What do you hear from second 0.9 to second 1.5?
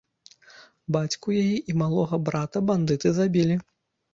Бацьку